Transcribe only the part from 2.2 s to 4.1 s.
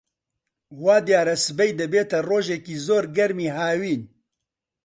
ڕۆژێکی زۆر گەرمی هاوین.